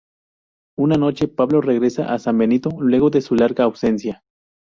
[0.79, 4.23] Una noche, Pablo regresa a San Benito luego de su larga ausencia.